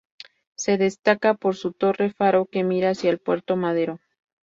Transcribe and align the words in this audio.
Se 0.55 0.79
destaca 0.79 1.35
por 1.35 1.55
su 1.55 1.73
torre-faro 1.73 2.47
que 2.47 2.63
mira 2.63 2.89
hacia 2.89 3.11
el 3.11 3.19
Puerto 3.19 3.55
Madero. 3.55 3.99